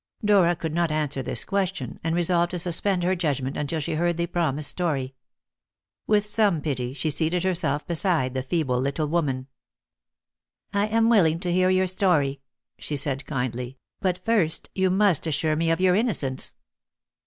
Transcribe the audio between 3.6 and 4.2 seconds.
she had heard